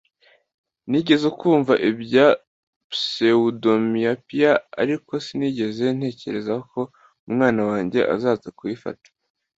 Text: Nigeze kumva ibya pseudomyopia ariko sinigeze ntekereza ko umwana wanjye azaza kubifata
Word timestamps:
Nigeze 0.89 1.27
kumva 1.39 1.73
ibya 1.89 2.27
pseudomyopia 2.91 4.51
ariko 4.81 5.11
sinigeze 5.25 5.83
ntekereza 5.97 6.55
ko 6.71 6.81
umwana 7.29 7.61
wanjye 7.69 7.99
azaza 8.15 8.49
kubifata 8.59 9.09